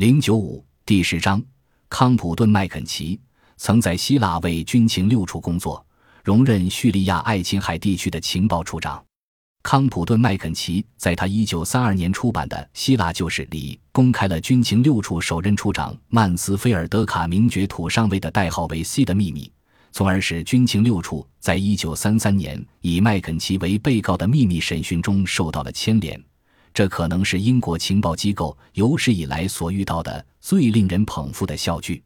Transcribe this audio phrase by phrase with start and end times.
[0.00, 1.44] 零九五第十章，
[1.90, 3.20] 康普顿·麦肯齐
[3.58, 5.84] 曾在希腊为军情六处工作，
[6.24, 9.04] 荣任叙利亚爱琴海地区的情报处长。
[9.62, 19.52] 康普顿·麦肯齐在他一九三二年出版的《希腊旧事》里，公开了军情六处首任处长曼斯菲尔德卡名爵土上尉的代号为 C 的秘密，
[19.92, 26.18] 从而使军情六处在一九三三年以麦肯齐为被告的秘密审讯中受到了牵连。
[26.72, 32.02] 这可能是英国情报机构有史以来所遇到的最令人捧腹的笑剧。